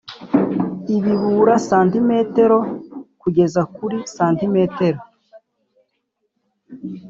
[0.95, 2.09] ibiburira cm
[3.21, 4.55] kugeza kuri cm